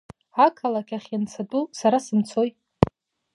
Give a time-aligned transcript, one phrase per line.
[0.45, 2.49] Ақалақь ахь ианцатәу, сара сымцои.